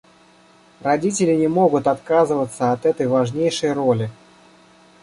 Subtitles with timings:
[0.79, 4.09] Родители не могут отказываться от этой важнейшей роли.